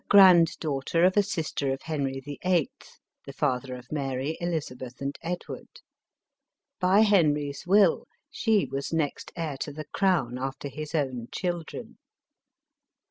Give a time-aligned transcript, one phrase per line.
[0.09, 2.65] grand daughter of a sister of Henry VIIL,
[3.27, 5.67] the father of Mary, Elizabeth and Ed ward.
[6.79, 11.99] By Henry's will, she was next heir to the crown after his own children.